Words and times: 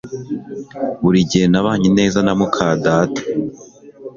Buri 1.03 1.19
gihe 1.29 1.45
nabanye 1.51 1.89
neza 1.97 2.17
na 2.25 2.33
muka 2.39 2.67
data 2.85 3.21